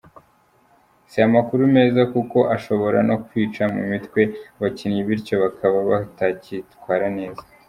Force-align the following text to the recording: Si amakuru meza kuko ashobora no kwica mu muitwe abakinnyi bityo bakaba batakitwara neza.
Si 1.09 1.19
amakuru 1.27 1.61
meza 1.75 2.01
kuko 2.13 2.37
ashobora 2.55 2.99
no 3.09 3.15
kwica 3.25 3.63
mu 3.73 3.81
muitwe 3.87 4.21
abakinnyi 4.57 5.01
bityo 5.07 5.35
bakaba 5.43 5.77
batakitwara 5.91 7.07
neza. 7.19 7.43